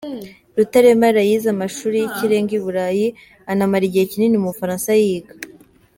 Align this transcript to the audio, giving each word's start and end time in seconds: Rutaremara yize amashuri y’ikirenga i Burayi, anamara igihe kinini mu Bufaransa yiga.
Rutaremara 0.57 1.21
yize 1.29 1.47
amashuri 1.55 1.95
y’ikirenga 1.99 2.51
i 2.59 2.61
Burayi, 2.63 3.07
anamara 3.51 3.83
igihe 3.87 4.05
kinini 4.11 4.37
mu 4.41 4.49
Bufaransa 4.51 4.89
yiga. 5.01 5.33